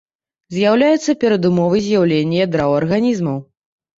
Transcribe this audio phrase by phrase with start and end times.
[0.53, 3.37] З'яўляюцца перадумовы з'яўлення ядра ў арганізмаў.